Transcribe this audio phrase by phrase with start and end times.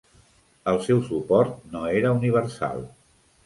[0.71, 2.87] El seu suport no era universal.